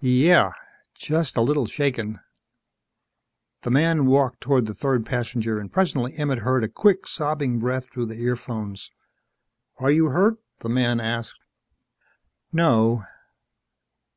"Y 0.00 0.08
Yeah. 0.10 0.52
Just 0.94 1.36
a 1.36 1.40
little 1.40 1.66
shaken." 1.66 2.20
The 3.62 3.72
man 3.72 4.06
walked 4.06 4.40
toward 4.40 4.66
the 4.66 4.72
third 4.72 5.04
passenger 5.04 5.58
and 5.58 5.72
presently 5.72 6.14
Emmett 6.14 6.38
heard 6.46 6.62
a 6.62 6.68
quick, 6.68 7.08
sobbing 7.08 7.58
breath 7.58 7.88
through 7.90 8.06
the 8.06 8.20
earphones. 8.20 8.92
"Are 9.78 9.90
you 9.90 10.10
hurt?" 10.10 10.36
the 10.60 10.68
man 10.68 11.00
asked. 11.00 11.40
"No." 12.52 13.02